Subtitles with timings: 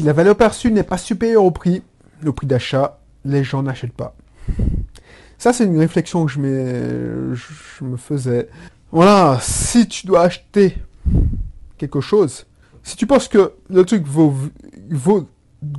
[0.00, 1.82] Si la valeur perçue n'est pas supérieure au prix,
[2.22, 4.16] le prix d'achat, les gens n'achètent pas.
[5.36, 8.48] Ça, c'est une réflexion que je, je me faisais.
[8.92, 10.78] Voilà, si tu dois acheter
[11.76, 12.46] quelque chose,
[12.82, 14.34] si tu penses que le truc vaut,
[14.88, 15.28] vaut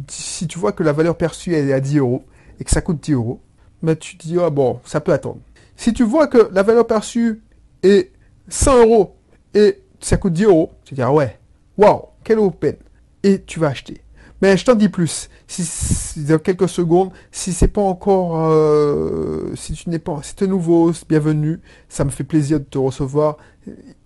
[0.07, 2.23] si tu vois que la valeur perçue est à 10 euros
[2.59, 3.41] et que ça coûte 10 euros,
[3.81, 5.39] ben tu te dis, ah bon, ça peut attendre.
[5.75, 7.41] Si tu vois que la valeur perçue
[7.81, 8.11] est
[8.49, 9.15] 100 euros
[9.55, 11.39] et ça coûte 10 euros, tu te dis, ah ouais,
[11.75, 12.75] waouh, quelle open.
[13.23, 13.99] Et tu vas acheter.
[14.41, 15.29] Mais je t'en dis plus.
[15.47, 20.47] Si, dans quelques secondes, si c'est pas encore, euh, si tu n'es pas, si es
[20.47, 21.59] nouveau, bienvenue.
[21.89, 23.37] Ça me fait plaisir de te recevoir.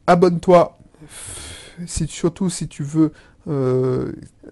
[0.08, 0.78] Abonne-toi.
[1.86, 3.12] Surtout si tu veux
[3.48, 4.12] euh,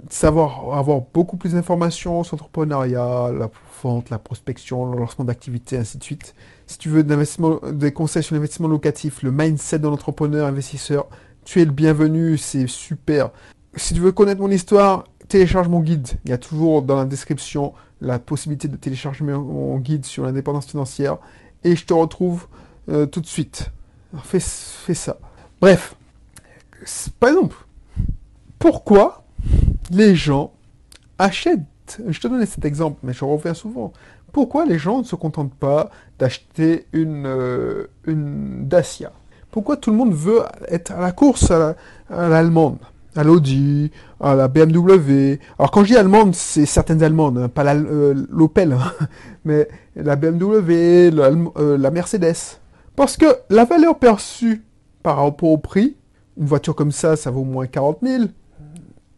[0.10, 3.50] savoir avoir beaucoup plus d'informations sur l'entrepreneuriat, la
[3.82, 6.36] vente, la prospection, le lancement d'activités, ainsi de suite.
[6.68, 11.08] Si tu veux des conseils sur l'investissement locatif, le mindset de l'entrepreneur investisseur,
[11.44, 13.32] tu es le bienvenu, c'est super.
[13.76, 16.08] Si tu veux connaître mon histoire, télécharge mon guide.
[16.26, 20.68] Il y a toujours dans la description la possibilité de télécharger mon guide sur l'indépendance
[20.68, 21.18] financière.
[21.64, 22.48] Et je te retrouve
[22.90, 23.72] euh, tout de suite.
[24.24, 25.18] fais, fais ça.
[25.62, 25.96] Bref,
[27.20, 27.56] par exemple,
[28.60, 29.24] pourquoi
[29.92, 30.52] les gens
[31.18, 33.94] achètent Je te donnais cet exemple, mais je reviens souvent.
[34.32, 39.12] Pourquoi les gens ne se contentent pas d'acheter une, euh, une Dacia?
[39.52, 41.76] Pourquoi tout le monde veut être à la course à
[42.10, 42.80] l'allemande?
[43.16, 45.40] À l'Audi, à la BMW.
[45.60, 49.08] Alors quand je dis allemande, c'est certaines allemandes, hein, pas euh, l'Opel, hein,
[49.46, 52.60] mais la BMW, euh, la Mercedes.
[52.96, 54.64] Parce que la valeur perçue
[55.02, 55.98] par rapport au prix,
[56.38, 58.24] une voiture comme ça, ça vaut au moins 40 000,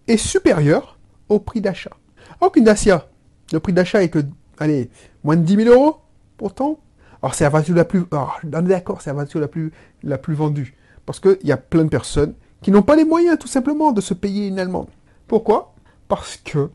[0.08, 0.98] est supérieure
[1.30, 1.92] au prix d'achat.
[2.40, 3.08] Alors qu'une Dacia,
[3.54, 4.20] le prix d'achat est que,
[4.59, 4.90] allez,
[5.24, 5.98] moins de 10 000 euros,
[6.38, 6.80] pourtant.
[7.22, 9.72] Alors c'est la voiture la plus, on est d'accord, c'est la voiture la plus,
[10.04, 10.76] la plus vendue.
[11.06, 12.34] Parce qu'il y a plein de personnes
[12.66, 14.88] qui n'ont pas les moyens tout simplement de se payer une allemande.
[15.28, 15.76] Pourquoi?
[16.08, 16.72] Parce que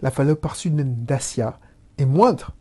[0.00, 1.60] la valeur perçue d'une Dacia
[1.98, 2.52] est moindre.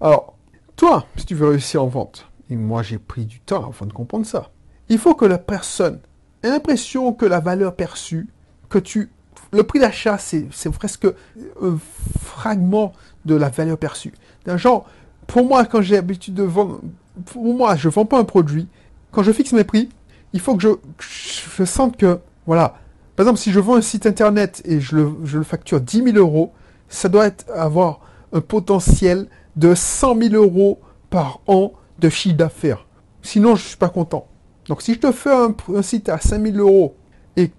[0.00, 0.36] Alors,
[0.74, 3.92] toi, si tu veux réussir en vente, et moi j'ai pris du temps avant de
[3.92, 4.50] comprendre ça,
[4.88, 6.00] il faut que la personne
[6.42, 8.28] ait l'impression que la valeur perçue,
[8.68, 9.12] que tu
[9.52, 11.78] le prix d'achat, c'est, presque un
[12.20, 12.94] fragment
[13.26, 14.12] de la valeur perçue.
[14.44, 14.88] D'un genre,
[15.28, 16.80] pour moi, quand j'ai l'habitude de vendre,
[17.26, 18.66] pour moi, je ne vends pas un produit.
[19.12, 19.88] Quand je fixe mes prix,
[20.32, 22.76] il faut que je, sente que, voilà.
[23.16, 26.52] Par exemple, si je vends un site internet et je le, facture 10 000 euros,
[26.88, 28.00] ça doit avoir
[28.32, 32.86] un potentiel de 100 000 euros par an de chiffre d'affaires.
[33.22, 34.26] Sinon, je ne suis pas content.
[34.68, 36.96] Donc, si je te fais un, site à 5 000 euros
[37.36, 37.54] et que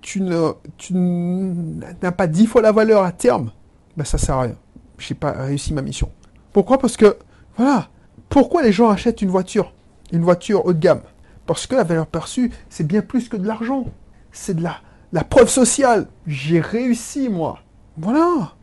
[0.77, 3.51] tu n'as pas dix fois la valeur à terme,
[3.95, 4.55] ben ça sert à rien.
[4.97, 6.09] J'ai pas réussi ma mission.
[6.51, 6.79] Pourquoi?
[6.79, 7.17] Parce que,
[7.57, 7.89] voilà,
[8.29, 9.73] pourquoi les gens achètent une voiture?
[10.11, 11.01] Une voiture haut de gamme
[11.45, 13.85] Parce que la valeur perçue, c'est bien plus que de l'argent.
[14.31, 14.77] C'est de la,
[15.11, 16.07] la preuve sociale.
[16.25, 17.59] J'ai réussi, moi.
[17.97, 18.53] Voilà.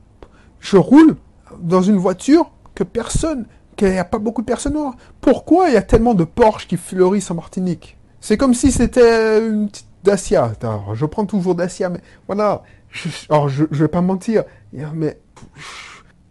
[0.60, 1.16] Je roule
[1.60, 3.46] dans une voiture que personne,
[3.76, 4.76] qu'il n'y a pas beaucoup de personnes
[5.20, 7.96] Pourquoi il y a tellement de Porsche qui fleurissent en Martinique?
[8.20, 10.52] C'est comme si c'était une petite Dacia.
[10.94, 12.62] je prends toujours Dacia, mais voilà.
[13.28, 15.20] Alors, je, vais pas mentir, mais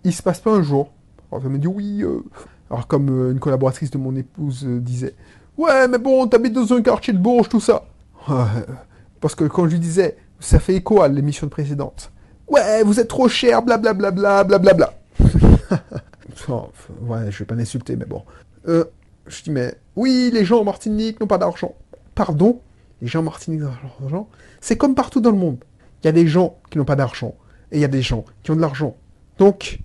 [0.04, 0.92] il se passe pas un jour.
[1.32, 2.04] Alors, me dit oui.
[2.04, 2.24] Euh.
[2.70, 5.16] alors, comme euh, une collaboratrice de mon épouse euh, disait,
[5.60, 7.86] ouais, mais bon, t'habites dans un quartier de Bourges, tout ça.
[9.22, 12.12] Parce que quand je lui disais, ça fait écho à l'émission précédente.
[12.48, 14.94] Ouais, vous êtes trop cher, blablabla, blablabla.
[15.20, 15.28] ouais,
[17.30, 18.24] je vais pas l'insulter, mais bon.
[18.66, 21.76] je dis, mais oui, les gens en Martinique n'ont pas d'argent.
[22.16, 22.62] Pardon?
[23.02, 23.72] Les gens martiniquais ont
[24.02, 24.30] l'argent.
[24.60, 25.64] C'est comme partout dans le monde.
[26.04, 27.36] Il y a des gens qui n'ont pas d'argent
[27.72, 28.96] et il y a des gens qui ont de l'argent.
[29.38, 29.80] Donc,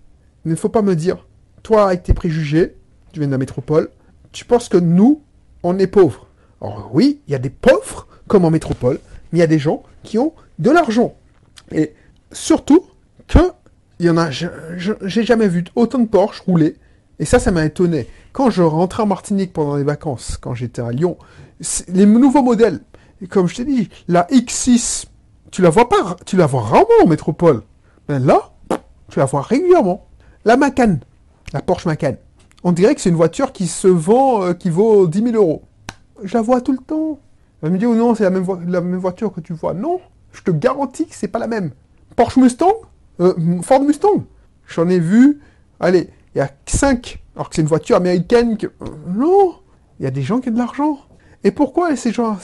[0.44, 1.26] il ne faut pas me dire,
[1.62, 2.76] toi avec tes préjugés,
[3.12, 3.90] tu viens de la métropole,
[4.32, 5.22] tu penses que nous,
[5.64, 6.26] on est pauvres.
[6.60, 9.00] Alors oui, il y a des pauvres comme en métropole,
[9.32, 11.14] mais il y a des gens qui ont de l'argent.
[11.72, 11.94] Et
[12.30, 12.86] surtout
[13.26, 13.38] que
[13.98, 16.76] il y en a, j'ai jamais vu autant de Porsche rouler.
[17.20, 18.08] Et ça, ça m'a étonné.
[18.32, 21.16] Quand je rentrais en Martinique pendant les vacances, quand j'étais à Lyon,
[21.88, 22.80] les nouveaux modèles,
[23.30, 25.06] comme je t'ai dit, la X6,
[25.52, 27.62] tu la vois pas, tu la vois rarement en métropole.
[28.08, 28.52] Mais là,
[29.10, 30.08] tu la vois régulièrement.
[30.44, 30.98] La Macan,
[31.52, 32.16] la Porsche Macan.
[32.64, 35.62] On dirait que c'est une voiture qui se vend, euh, qui vaut 10 000 euros.
[36.22, 37.18] Je la vois tout le temps.
[37.62, 39.74] Elle me dit, oh non, c'est la même, voiture que tu vois.
[39.74, 40.00] Non,
[40.32, 41.70] je te garantis que c'est pas la même.
[42.16, 42.72] Porsche Mustang
[43.20, 44.24] euh, Ford Mustang
[44.66, 45.40] J'en ai vu,
[45.78, 47.22] allez, il y a 5.
[47.36, 48.56] Alors que c'est une voiture américaine.
[48.56, 48.66] Que...
[48.66, 49.56] Euh, non,
[50.00, 50.98] il y a des gens qui ont de l'argent.
[51.42, 52.38] Et pourquoi ces gens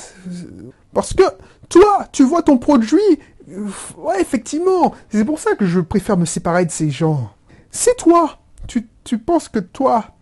[0.93, 1.23] Parce que
[1.71, 3.01] toi, tu vois ton produit.
[3.97, 4.95] Ouais, effectivement.
[5.09, 7.31] C'est pour ça que je préfère me séparer de ces gens.
[7.71, 8.40] C'est toi.
[8.67, 10.13] Tu, penses que toi,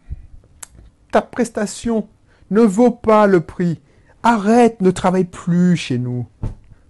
[1.13, 2.09] ta prestation
[2.51, 3.81] ne vaut pas le prix.
[4.23, 6.27] Arrête, ne travaille plus chez nous.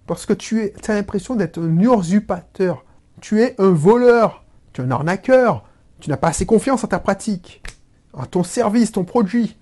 [0.07, 2.85] Parce que tu as l'impression d'être un usurpateur.
[3.21, 4.45] Tu es un voleur.
[4.71, 5.65] Tu es un arnaqueur.
[5.99, 7.61] Tu n'as pas assez confiance en ta pratique,
[8.13, 9.57] en ton service, ton produit.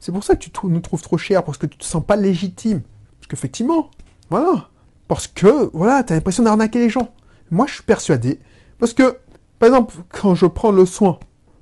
[0.00, 2.16] C'est pour ça que tu nous trouves trop cher, parce que tu te sens pas
[2.16, 2.80] légitime.
[3.18, 3.90] Parce qu'effectivement,
[4.30, 4.68] voilà.
[5.08, 7.12] Parce que, voilà, tu as l'impression d'arnaquer les gens.
[7.50, 8.40] Moi, je suis persuadé.
[8.78, 9.18] Parce que,
[9.58, 11.18] par exemple, quand je prends le soin,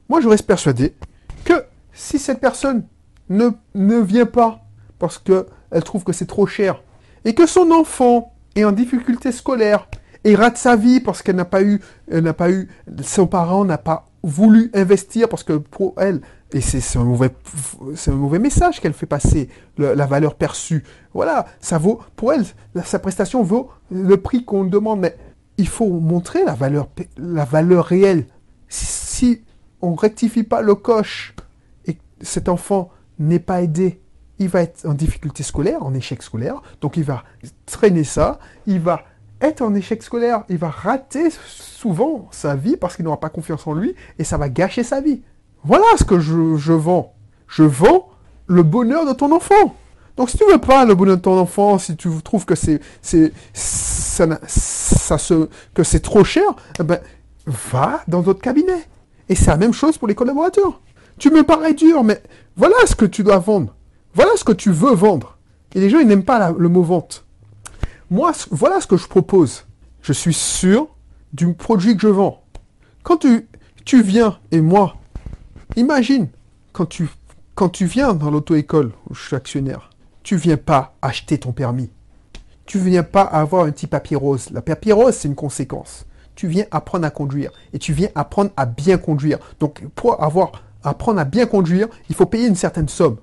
[0.08, 0.94] moi, je reste persuadé
[1.44, 2.84] que si cette personne
[3.28, 3.50] ne,
[4.00, 4.60] vient pas
[4.98, 6.82] parce qu'elle trouve que c'est trop cher,
[7.24, 9.88] et que son enfant est en difficulté scolaire,
[10.24, 11.80] et rate sa vie parce qu'elle n'a pas eu,
[13.02, 16.20] son parent n'a pas voulu investir parce que pour elle,
[16.52, 17.30] et c'est un mauvais,
[17.94, 20.84] c'est un mauvais message qu'elle fait passer, la valeur perçue.
[21.14, 22.44] Voilà, ça vaut, pour elle,
[22.84, 25.16] sa prestation vaut le prix qu'on demande, mais
[25.58, 28.26] il faut montrer la valeur, la valeur réelle.
[28.68, 29.42] Si,
[29.80, 31.34] on ne rectifie pas le coche
[31.86, 34.00] et cet enfant n'est pas aidé,
[34.38, 37.24] il va être en difficulté scolaire, en échec scolaire, donc il va
[37.64, 39.04] traîner ça, il va
[39.40, 43.66] être en échec scolaire, il va rater souvent sa vie parce qu'il n'aura pas confiance
[43.66, 45.22] en lui et ça va gâcher sa vie.
[45.64, 47.14] Voilà ce que je, je vends.
[47.48, 48.08] Je vends
[48.46, 49.74] le bonheur de ton enfant.
[50.16, 52.80] Donc si tu veux pas le bonheur de ton enfant, si tu trouves que c'est
[53.52, 56.44] ça se, que c'est trop cher,
[56.80, 57.00] eh ben
[57.46, 58.86] va dans d'autres cabinets.
[59.28, 60.80] Et c'est la même chose pour les collaborateurs.
[61.18, 62.22] Tu me parais dur, mais
[62.56, 63.74] voilà ce que tu dois vendre.
[64.14, 65.36] Voilà ce que tu veux vendre.
[65.74, 67.24] Et les gens, ils n'aiment pas le mot vente.
[68.10, 69.66] Moi, voilà ce que je propose.
[70.00, 70.88] Je suis sûr
[71.32, 72.42] du produit que je vends.
[73.02, 73.48] Quand tu,
[73.84, 74.96] tu viens, et moi,
[75.76, 76.28] imagine,
[76.72, 77.08] quand tu,
[77.54, 79.90] quand tu viens dans l'auto-école où je suis actionnaire,
[80.26, 81.88] tu viens pas acheter ton permis.
[82.64, 84.50] Tu viens pas avoir un petit papier rose.
[84.50, 86.04] La papier rose, c'est une conséquence.
[86.34, 87.52] Tu viens apprendre à conduire.
[87.72, 89.38] Et tu viens apprendre à bien conduire.
[89.60, 93.18] Donc, pour avoir, apprendre à bien conduire, il faut payer une certaine somme.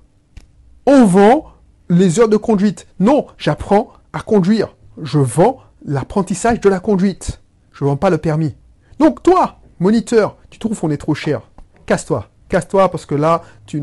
[0.86, 1.52] On vend
[1.90, 2.86] les heures de conduite.
[2.98, 4.74] Non, j'apprends à conduire.
[5.02, 7.42] Je vends l'apprentissage de la conduite.
[7.72, 8.56] Je ne vends pas le permis.
[8.98, 11.42] Donc toi, moniteur, tu trouves qu'on est trop cher.
[11.84, 12.30] Casse-toi.
[12.48, 13.82] Casse-toi parce que là, tu,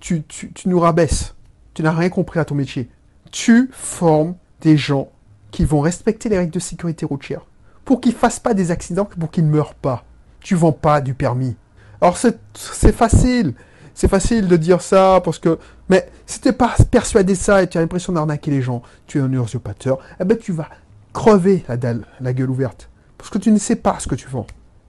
[0.00, 0.24] tu,
[0.66, 1.35] nous rabaisses.
[1.76, 2.88] Tu n'as rien compris à ton métier.
[3.30, 5.10] Tu formes des gens
[5.50, 7.44] qui vont respecter les règles de sécurité routière
[7.84, 10.02] pour qu'ils ne fassent pas des accidents, pour qu'ils ne meurent pas.
[10.40, 11.54] Tu vends pas du permis.
[12.00, 13.52] Alors c'est facile.
[13.92, 15.58] C'est facile de dire ça parce que,
[15.90, 19.18] mais si tu n'es pas persuadé ça et tu as l'impression d'arnaquer les gens, tu
[19.18, 20.70] es un usurpateur, eh ben tu vas
[21.12, 22.88] crever la dalle, la gueule ouverte.
[23.18, 24.46] Parce que tu ne sais pas ce que tu vends.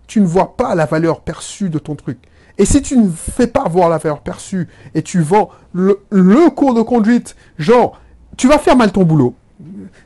[0.08, 2.18] Tu ne vois pas la valeur perçue de ton truc.
[2.58, 6.74] Et si tu ne fais pas voir la valeur perçue et tu vends le, cours
[6.74, 8.00] de conduite, genre,
[8.36, 9.36] tu vas faire mal ton boulot.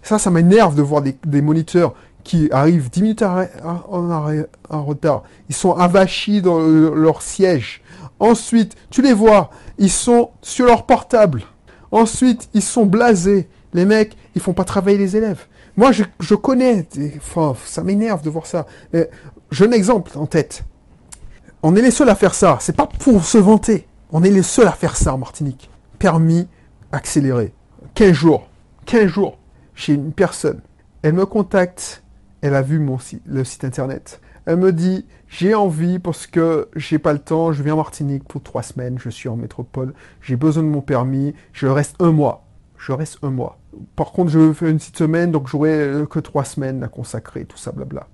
[0.04, 1.94] Ça, ça m'énerve de voir des, moniteurs
[2.24, 5.24] qui arrivent 10 minutes en, retard.
[5.50, 7.82] Ils sont avachis dans leur siège.
[8.20, 11.44] Ensuite, tu les vois, ils sont sur leur portable.
[11.92, 13.50] Ensuite, ils sont blasés.
[13.74, 15.46] Les mecs, ils font pas travailler les élèves.
[15.78, 16.86] Moi, je, connais,
[17.66, 18.66] ça m'énerve de voir ça.
[18.94, 19.10] Mais
[19.52, 20.64] j'ai un exemple en tête.
[21.64, 22.58] On est les seuls à faire ça.
[22.60, 23.88] C'est pas pour se vanter.
[24.12, 25.70] On est les seuls à faire ça en Martinique.
[26.00, 26.48] Permis
[26.92, 27.54] accéléré.
[27.94, 28.48] 15 jours.
[28.86, 29.38] 15 jours.
[29.76, 30.62] J'ai une personne.
[31.04, 32.04] Elle me contacte.
[32.42, 32.98] Elle a vu mon
[33.28, 34.22] le site internet.
[34.48, 38.24] Elle me dit, j'ai envie parce que j'ai pas le temps, je viens en Martinique
[38.24, 42.12] pour trois semaines, je suis en métropole, j'ai besoin de mon permis, je reste un
[42.12, 42.44] mois.
[42.80, 43.60] Je reste un mois.
[43.96, 46.88] Par contre, je veux faire une petite semaine, donc j'aurai euh, que trois semaines à
[46.88, 48.08] consacrer, tout ça, blabla.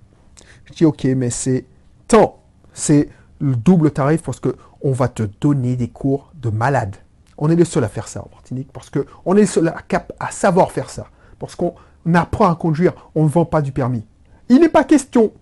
[0.66, 1.64] Je dis, ok, mais c'est
[2.06, 2.42] temps.
[2.74, 3.08] C'est
[3.40, 6.96] le double tarif parce que on va te donner des cours de malade.
[7.36, 9.68] On est les seuls à faire ça en Martinique parce que on est les seuls
[9.68, 11.06] à, cap à savoir faire ça.
[11.38, 11.74] Parce qu'on
[12.14, 14.04] apprend à conduire, on ne vend pas du permis.
[14.48, 15.32] Il n'est pas question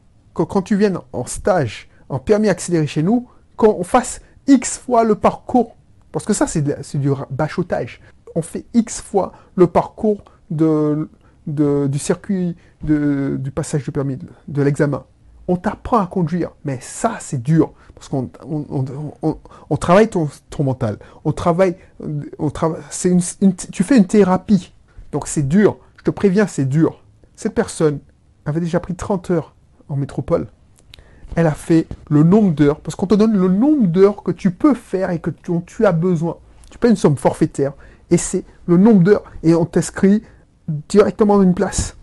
[0.45, 5.15] quand tu viennes en stage, en permis accéléré chez nous, qu'on fasse X fois le
[5.15, 5.77] parcours,
[6.13, 8.01] parce que ça c'est du bachotage,
[8.35, 15.05] on fait X fois le parcours du circuit du passage du permis, de, l'examen.
[15.49, 18.31] On t'apprend à conduire, mais ça c'est dur, parce qu'on
[19.71, 20.29] on, travaille ton,
[20.61, 20.99] mental,
[21.37, 21.77] travaille
[23.73, 24.73] tu fais une thérapie,
[25.13, 27.03] donc c'est dur, je te préviens, c'est dur.
[27.37, 28.01] Cette personne
[28.45, 29.55] avait déjà pris 30 heures
[29.89, 30.49] en métropole,
[31.37, 34.51] elle a fait le nombre d'heures, parce qu'on te donne le nombre d'heures que tu
[34.51, 36.39] peux faire et que tu, dont tu as besoin.
[36.71, 37.73] Tu payes une somme forfaitaire,
[38.11, 40.23] et c'est le nombre d'heures, et on t'inscrit
[40.89, 41.97] directement dans une place.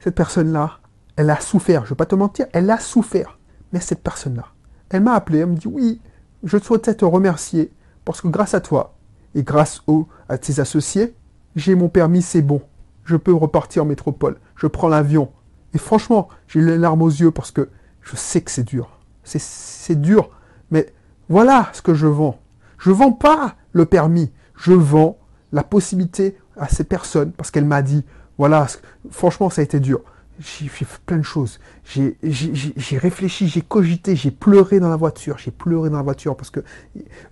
[0.00, 0.78] Cette personne-là,
[1.18, 3.40] elle a souffert, je ne vais pas te mentir, elle a souffert.
[3.72, 4.46] Mais cette personne-là,
[4.88, 6.00] elle m'a appelé, elle me dit, oui,
[6.44, 7.72] je souhaitais te remercier,
[8.04, 8.94] parce que grâce à toi,
[9.34, 11.16] et grâce aux, à tes associés,
[11.56, 12.62] j'ai mon permis, c'est bon.
[13.04, 14.36] Je peux repartir en métropole.
[14.54, 15.32] Je prends l'avion.
[15.74, 17.68] Et franchement, j'ai les larmes aux yeux parce que
[18.00, 18.88] je sais que c'est dur.
[19.24, 20.30] C'est dur.
[20.70, 20.94] Mais
[21.28, 22.38] voilà ce que je vends.
[22.78, 24.30] Je ne vends pas le permis.
[24.54, 25.18] Je vends
[25.50, 28.04] la possibilité à ces personnes parce qu'elle m'a dit,
[28.38, 28.68] voilà,
[29.10, 30.00] franchement, ça a été dur.
[30.38, 31.58] J'ai fait plein de choses.
[31.84, 36.50] J'ai réfléchi, j'ai cogité, j'ai pleuré dans la voiture, j'ai pleuré dans la voiture parce
[36.50, 36.60] que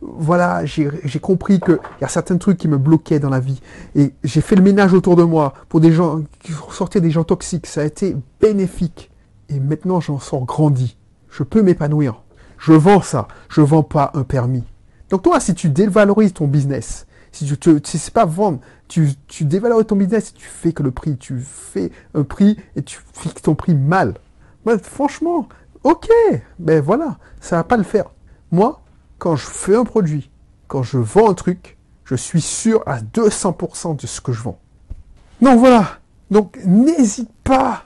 [0.00, 3.60] voilà, j'ai compris qu'il y a certains trucs qui me bloquaient dans la vie.
[3.94, 7.24] Et j'ai fait le ménage autour de moi pour des gens qui sortaient des gens
[7.24, 7.66] toxiques.
[7.66, 9.10] Ça a été bénéfique.
[9.48, 10.96] Et maintenant, j'en sors grandi.
[11.30, 12.22] Je peux m'épanouir.
[12.58, 13.28] Je vends ça.
[13.48, 14.64] Je vends pas un permis.
[15.10, 19.44] Donc toi, si tu dévalorises ton business, si tu si c'est pas vendre, tu, tu
[19.44, 23.42] dévalorises ton business, tu fais que le prix, tu fais un prix et tu fixes
[23.42, 24.14] ton prix mal.
[24.82, 25.48] franchement,
[25.84, 26.08] ok,
[26.58, 28.06] ben voilà, ça va pas le faire.
[28.52, 28.80] Moi,
[29.18, 30.30] quand je fais un produit,
[30.66, 34.58] quand je vends un truc, je suis sûr à 200% de ce que je vends.
[35.42, 35.98] Donc voilà.
[36.30, 37.84] Donc n'hésite pas.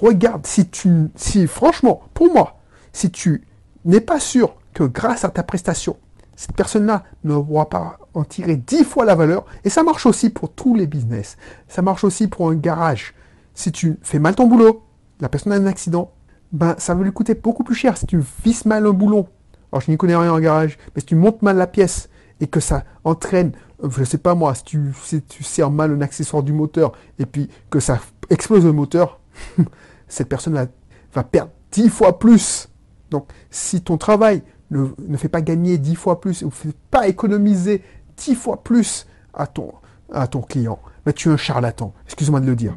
[0.00, 2.58] Regarde si tu, si franchement, pour moi,
[2.92, 3.46] si tu
[3.84, 5.96] n'es pas sûr que grâce à ta prestation,
[6.34, 9.44] cette personne-là ne pourra pas en tirer dix fois la valeur.
[9.64, 11.36] Et ça marche aussi pour tous les business.
[11.68, 13.14] Ça marche aussi pour un garage.
[13.54, 14.82] Si tu fais mal ton boulot,
[15.20, 16.12] la personne a un accident,
[16.52, 17.96] ben ça va lui coûter beaucoup plus cher.
[17.96, 19.28] Si tu visses mal un boulon,
[19.72, 22.08] alors je n'y connais rien en garage, mais si tu montes mal la pièce
[22.40, 23.52] et que ça entraîne,
[23.82, 26.92] je ne sais pas moi, si tu, si tu serres mal un accessoire du moteur
[27.18, 28.00] et puis que ça
[28.30, 29.20] explose le moteur,
[30.08, 30.66] cette personne-là
[31.14, 32.68] va perdre dix fois plus.
[33.10, 37.08] Donc si ton travail ne, fait pas gagner dix fois plus, ou ne fait pas
[37.08, 37.82] économiser
[38.20, 39.72] dix fois plus à ton,
[40.12, 41.92] à ton client, mais tu es un charlatan.
[42.04, 42.76] Excuse-moi de le dire.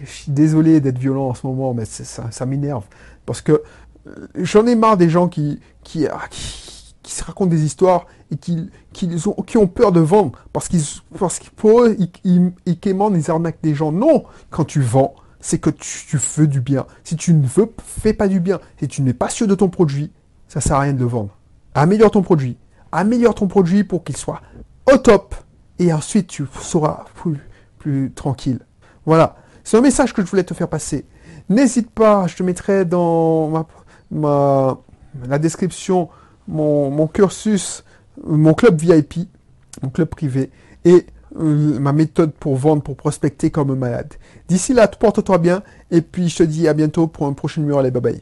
[0.00, 2.84] Je suis désolé d'être violent en ce moment, mais ça, ça m'énerve.
[3.26, 3.62] Parce que
[4.06, 5.60] euh, j'en ai marre des gens ah, qui,
[7.04, 10.82] se racontent des histoires et qui, qui, ont, qui ont peur de vendre parce qu'ils,
[11.18, 13.92] parce pour eux, ils, ils, arnaquent des gens.
[13.92, 16.86] Non, quand tu vends, c'est que tu, tu, veux du bien.
[17.04, 19.68] Si tu ne veux, fais pas du bien, si tu n'es pas sûr de ton
[19.68, 20.12] produit,
[20.48, 21.36] ça sert à rien de le vendre.
[21.74, 22.56] Améliore ton produit.
[22.92, 24.40] Améliore ton produit pour qu'il soit
[24.98, 25.34] top.
[25.78, 27.06] Et ensuite, tu seras
[27.78, 28.60] plus, tranquille.
[29.06, 29.36] Voilà.
[29.64, 31.06] C'est un message que je voulais te faire passer.
[31.48, 33.66] N'hésite pas, je te mettrai dans
[34.10, 34.78] ma,
[35.26, 36.08] la description
[36.46, 37.84] mon, cursus,
[38.24, 39.28] mon club VIP,
[39.82, 40.50] mon club privé,
[40.84, 41.06] et
[41.38, 44.14] euh, ma méthode pour vendre, pour prospecter comme un malade.
[44.48, 47.78] D'ici là, porte-toi bien, et puis je te dis à bientôt pour un prochain numéro.
[47.78, 48.18] Allez, bye.